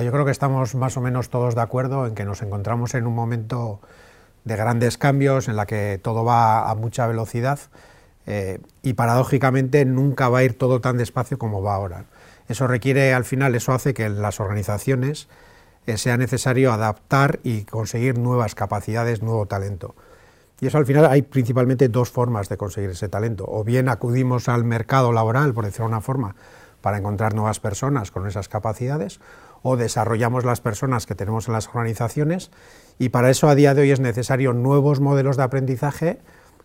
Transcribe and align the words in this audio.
Yo 0.00 0.10
creo 0.10 0.24
que 0.24 0.30
estamos 0.30 0.74
más 0.74 0.96
o 0.96 1.02
menos 1.02 1.28
todos 1.28 1.54
de 1.54 1.60
acuerdo 1.60 2.06
en 2.06 2.14
que 2.14 2.24
nos 2.24 2.40
encontramos 2.40 2.94
en 2.94 3.06
un 3.06 3.14
momento 3.14 3.80
de 4.44 4.56
grandes 4.56 4.96
cambios, 4.96 5.48
en 5.48 5.56
la 5.56 5.66
que 5.66 6.00
todo 6.02 6.24
va 6.24 6.70
a 6.70 6.74
mucha 6.74 7.06
velocidad 7.06 7.58
eh, 8.26 8.60
y 8.82 8.94
paradójicamente 8.94 9.84
nunca 9.84 10.30
va 10.30 10.38
a 10.38 10.44
ir 10.44 10.56
todo 10.56 10.80
tan 10.80 10.96
despacio 10.96 11.38
como 11.38 11.62
va 11.62 11.74
ahora. 11.74 12.06
Eso 12.48 12.66
requiere, 12.66 13.12
al 13.12 13.26
final, 13.26 13.54
eso 13.54 13.72
hace 13.72 13.92
que 13.92 14.04
en 14.04 14.22
las 14.22 14.40
organizaciones 14.40 15.28
eh, 15.86 15.98
sea 15.98 16.16
necesario 16.16 16.72
adaptar 16.72 17.40
y 17.42 17.64
conseguir 17.64 18.18
nuevas 18.18 18.54
capacidades, 18.54 19.22
nuevo 19.22 19.44
talento. 19.44 19.94
Y 20.60 20.68
eso 20.68 20.78
al 20.78 20.86
final 20.86 21.04
hay 21.06 21.20
principalmente 21.20 21.88
dos 21.88 22.10
formas 22.10 22.48
de 22.48 22.56
conseguir 22.56 22.90
ese 22.90 23.08
talento. 23.08 23.44
O 23.46 23.62
bien 23.62 23.90
acudimos 23.90 24.48
al 24.48 24.64
mercado 24.64 25.12
laboral, 25.12 25.52
por 25.52 25.66
decirlo 25.66 25.86
de 25.86 25.92
una 25.92 26.00
forma, 26.00 26.36
para 26.82 26.98
encontrar 26.98 27.34
nuevas 27.34 27.60
personas 27.60 28.10
con 28.10 28.26
esas 28.26 28.48
capacidades, 28.48 29.20
o 29.62 29.76
desarrollamos 29.76 30.44
las 30.44 30.60
personas 30.60 31.06
que 31.06 31.14
tenemos 31.14 31.48
en 31.48 31.54
las 31.54 31.68
organizaciones 31.68 32.50
y 32.98 33.08
para 33.08 33.30
eso 33.30 33.48
a 33.48 33.54
día 33.54 33.74
de 33.74 33.82
hoy 33.82 33.92
es 33.92 34.00
necesario 34.00 34.52
nuevos 34.52 35.00
modelos 35.00 35.36
de 35.36 35.44
aprendizaje 35.44 36.18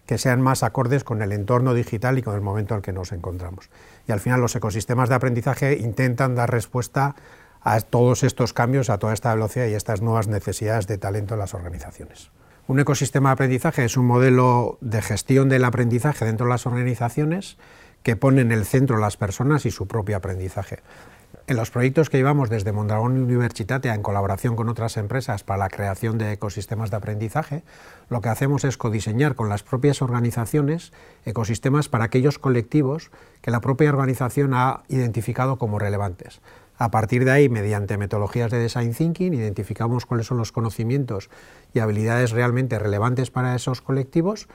que 0.06 0.18
sean 0.18 0.42
más 0.42 0.64
acordes 0.64 1.04
con 1.04 1.22
el 1.22 1.32
entorno 1.32 1.74
digital 1.74 2.18
y 2.18 2.24
con 2.24 2.34
el 2.34 2.42
momento 2.42 2.74
en 2.74 2.78
el 2.80 2.82
que 2.82 2.94
nos 2.94 3.12
encontramos. 3.12 3.70
Y 4.08 4.14
al 4.14 4.20
final 4.20 4.42
los 4.42 4.56
ecosistemas 4.56 5.10
de 5.10 5.16
aprendizaje 5.16 5.78
intentan 5.78 6.34
dar 6.34 6.50
respuesta 6.50 7.16
a 7.62 7.80
todos 7.82 8.24
estos 8.24 8.54
cambios, 8.54 8.90
a 8.90 8.98
toda 8.98 9.14
esta 9.14 9.34
velocidad 9.34 9.68
y 9.68 9.74
a 9.74 9.78
estas 9.78 10.02
nuevas 10.02 10.28
necesidades 10.28 10.88
de 10.88 10.98
talento 10.98 11.34
en 11.34 11.42
las 11.42 11.54
organizaciones. 11.54 12.32
Un 12.68 12.80
ecosistema 12.80 13.30
de 13.30 13.34
aprendizaje 13.34 13.86
es 13.86 13.98
un 13.98 14.06
modelo 14.06 14.78
de 14.82 15.02
gestión 15.02 15.50
del 15.50 15.66
aprendizaje 15.66 16.26
dentro 16.26 16.46
de 16.46 16.52
las 16.52 16.66
organizaciones 16.66 17.58
que 18.08 18.16
pone 18.16 18.40
en 18.40 18.54
el 18.54 18.66
centro 18.66 19.00
las 19.00 19.18
personas 19.18 19.66
y 19.66 19.72
su 19.72 19.86
propio 19.86 20.16
aprendizaje. 20.16 20.80
En 21.46 21.58
los 21.58 21.72
proyectos 21.72 22.10
que 22.10 22.16
llevamos 22.16 22.50
desde 22.50 22.72
Mondragón 22.72 23.22
Universitatea 23.22 23.94
en 23.94 24.02
colaboración 24.02 24.56
con 24.56 24.70
otras 24.70 24.96
empresas 24.96 25.44
para 25.44 25.58
la 25.58 25.68
creación 25.68 26.18
de 26.18 26.32
ecosistemas 26.32 26.90
de 26.90 26.96
aprendizaje, 26.96 27.64
lo 28.08 28.22
que 28.22 28.30
hacemos 28.30 28.64
es 28.64 28.78
codiseñar 28.78 29.36
con 29.36 29.50
las 29.50 29.64
propias 29.64 30.02
organizaciones 30.02 30.94
ecosistemas 31.26 31.90
para 31.90 32.06
aquellos 32.06 32.40
colectivos 32.40 33.12
que 33.42 33.52
la 33.52 33.60
propia 33.60 33.90
organización 33.90 34.54
ha 34.54 34.84
identificado 34.88 35.58
como 35.58 35.78
relevantes. 35.78 36.40
A 36.78 36.92
partir 36.92 37.26
de 37.26 37.32
ahí, 37.32 37.50
mediante 37.50 37.98
metodologías 37.98 38.52
de 38.52 38.60
design 38.60 38.94
thinking, 38.94 39.34
identificamos 39.34 40.06
cuáles 40.06 40.28
son 40.28 40.38
los 40.38 40.54
conocimientos 40.54 41.30
y 41.74 41.80
habilidades 41.80 42.32
realmente 42.32 42.80
relevantes 42.80 43.32
para 43.32 43.54
esos 43.54 43.82
colectivos 43.82 44.48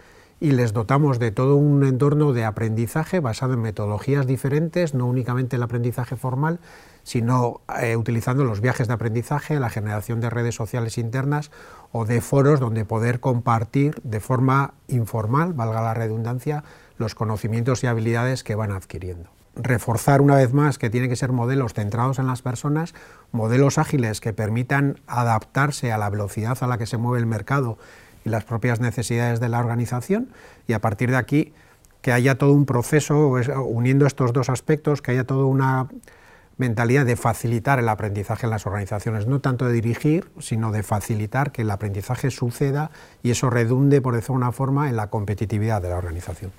y 0.43 0.51
les 0.51 0.73
dotamos 0.73 1.21
de 1.21 1.31
todo 1.31 1.55
un 1.55 1.85
entorno 1.85 2.33
de 2.33 2.45
aprendizaje 2.45 3.21
basado 3.21 3.55
en 3.55 3.61
metodologías 3.61 4.27
diferentes, 4.27 4.93
no 4.93 5.07
únicamente 5.07 5.55
el 5.55 5.63
aprendizaje 5.63 6.17
formal, 6.17 6.59
sino 7.05 7.61
eh, 7.81 7.95
utilizando 7.95 8.43
los 8.43 8.61
viajes 8.61 8.89
de 8.89 8.95
aprendizaje, 8.95 9.61
la 9.61 9.71
generación 9.71 10.21
de 10.21 10.31
redes 10.31 10.57
sociales 10.57 10.99
internas 10.99 11.53
o 11.93 12.07
de 12.07 12.21
foros 12.21 12.59
donde 12.59 12.85
poder 12.85 13.21
compartir 13.21 14.01
de 14.03 14.19
forma 14.19 14.75
informal, 14.89 15.53
valga 15.53 15.81
la 15.81 15.95
redundancia, 15.95 16.65
los 16.99 17.15
conocimientos 17.15 17.85
y 17.85 17.87
habilidades 17.87 18.43
que 18.43 18.57
van 18.57 18.73
adquiriendo. 18.73 19.31
Reforzar 19.55 20.21
una 20.21 20.35
vez 20.35 20.53
más 20.53 20.77
que 20.77 20.91
tienen 20.91 21.09
que 21.09 21.15
ser 21.15 21.31
modelos 21.31 21.73
centrados 21.73 22.19
en 22.19 22.27
las 22.27 22.43
personas, 22.43 22.95
modelos 23.31 23.79
ágiles 23.79 24.21
que 24.21 24.33
permitan 24.33 24.99
adaptarse 25.07 25.93
a 25.93 25.99
la 25.99 26.11
velocidad 26.11 26.59
a 26.63 26.67
la 26.67 26.79
que 26.79 26.87
se 26.87 26.97
mueve 26.97 27.21
el 27.21 27.27
mercado 27.27 27.79
y 28.25 28.29
las 28.29 28.45
propias 28.45 28.81
necesidades 28.81 29.41
de 29.41 29.49
la 29.49 29.59
organización 29.59 30.29
y 30.67 30.73
a 30.73 30.81
partir 30.81 31.11
de 31.11 31.17
aquí 31.17 31.53
que 32.01 32.13
haya 32.13 32.37
todo 32.37 32.53
un 32.53 32.67
proceso 32.67 33.29
uniendo 33.65 34.07
estos 34.07 34.33
dos 34.33 34.49
aspectos, 34.49 35.03
que 35.03 35.13
haya 35.13 35.25
toda 35.25 35.45
una 35.45 35.89
mentalidad 36.57 37.07
de 37.07 37.17
facilitar 37.17 37.79
el 37.79 37.89
aprendizaje 37.89 38.47
en 38.47 38.51
las 38.51 38.67
organizaciones, 38.67 39.27
no 39.27 39.41
tanto 39.41 39.67
de 39.67 39.73
dirigir, 39.73 40.31
sino 40.39 40.73
de 40.73 40.83
facilitar 40.83 41.53
que 41.53 41.63
el 41.63 41.71
aprendizaje 41.71 42.31
suceda 42.31 42.91
y 43.23 43.31
eso 43.31 43.51
redunde, 43.51 44.01
por 44.01 44.15
decirlo 44.15 44.35
de 44.35 44.45
una 44.45 44.53
forma, 44.53 44.89
en 44.89 44.97
la 44.97 45.09
competitividad 45.09 45.81
de 45.81 45.91
la 45.91 45.97
organización. 45.97 46.53